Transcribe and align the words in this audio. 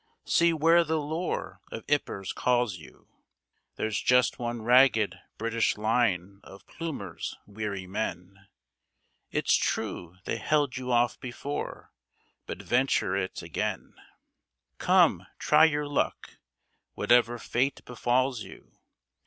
See 0.25 0.51
where 0.51 0.83
the 0.83 0.97
lure 0.99 1.61
of 1.71 1.85
Ypres 1.87 2.33
calls 2.33 2.77
you! 2.79 3.07
There's 3.75 4.01
just 4.01 4.39
one 4.39 4.63
ragged 4.63 5.19
British 5.37 5.77
line 5.77 6.39
of 6.43 6.65
Plumer's 6.65 7.37
weary 7.45 7.85
men; 7.85 8.47
It's 9.29 9.53
true 9.55 10.17
they 10.25 10.37
held 10.37 10.75
you 10.75 10.91
off 10.91 11.19
before, 11.19 11.93
but 12.47 12.63
venture 12.63 13.15
it 13.15 13.43
again, 13.43 13.93
Come, 14.79 15.27
try 15.37 15.65
your 15.65 15.85
luck, 15.85 16.31
whatever 16.95 17.37
fate 17.37 17.85
befalls 17.85 18.41
you! 18.41 18.79